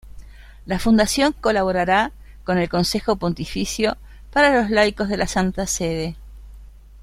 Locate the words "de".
5.09-5.17